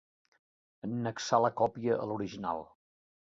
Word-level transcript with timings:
Annexar 0.87 1.39
la 1.45 1.51
còpia 1.61 1.99
a 1.99 2.09
l'original. 2.13 2.65